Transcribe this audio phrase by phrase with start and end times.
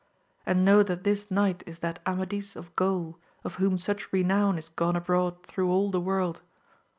[0.47, 4.57] And know that this knight is that Amadis of Gaul, of whom such re nown
[4.57, 6.41] is gone abroad through all the world.